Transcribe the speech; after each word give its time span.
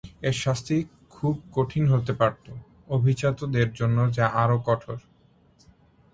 এর 0.21 0.35
শাস্তি 0.43 0.77
খুব 1.11 1.33
কঠিন 1.53 1.83
হতে 1.87 2.13
পারত; 2.13 2.45
অভিজাতদের 2.89 3.67
জন্য 3.73 3.97
যা 4.17 4.25
আরও 4.41 4.57
কঠোর। 4.67 4.99